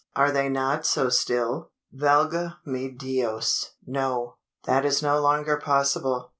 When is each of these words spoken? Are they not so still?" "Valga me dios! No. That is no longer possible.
Are 0.15 0.31
they 0.31 0.49
not 0.49 0.83
so 0.87 1.09
still?" 1.09 1.69
"Valga 1.95 2.57
me 2.65 2.89
dios! 2.89 3.75
No. 3.85 4.37
That 4.63 4.83
is 4.83 5.03
no 5.03 5.21
longer 5.21 5.57
possible. 5.57 6.29